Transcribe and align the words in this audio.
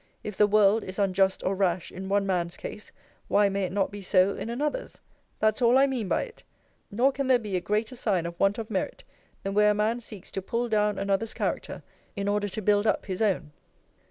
If 0.23 0.35
the 0.35 0.47
world 0.47 0.83
is 0.83 0.97
unjust 0.97 1.43
or 1.43 1.53
rash, 1.53 1.91
in 1.91 2.09
one 2.09 2.25
man's 2.25 2.57
case, 2.57 2.91
why 3.27 3.49
may 3.49 3.65
it 3.65 3.71
not 3.71 3.91
be 3.91 4.01
so 4.01 4.31
in 4.31 4.49
another's? 4.49 4.99
That's 5.37 5.61
all 5.61 5.77
I 5.77 5.85
mean 5.85 6.07
by 6.07 6.23
it. 6.23 6.41
Nor 6.89 7.11
can 7.11 7.27
there 7.27 7.37
by 7.37 7.49
a 7.49 7.61
greater 7.61 7.95
sign 7.95 8.25
of 8.25 8.39
want 8.39 8.57
of 8.57 8.71
merit, 8.71 9.03
than 9.43 9.53
where 9.53 9.69
a 9.69 9.75
man 9.75 9.99
seeks 9.99 10.31
to 10.31 10.41
pull 10.41 10.69
down 10.69 10.97
another's 10.97 11.35
character, 11.35 11.83
in 12.15 12.27
order 12.27 12.49
to 12.49 12.63
build 12.63 12.87
up 12.87 13.05
his 13.05 13.21
own. 13.21 13.51